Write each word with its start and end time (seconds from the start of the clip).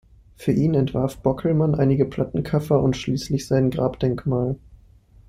Für 0.35 0.51
ihn 0.51 0.73
entwarf 0.73 1.17
Bockelmann 1.19 1.75
einige 1.75 2.05
Plattencover 2.05 2.81
und 2.81 2.97
schließlich 2.97 3.45
sein 3.47 3.69
Grabdenkmal. 3.69 4.55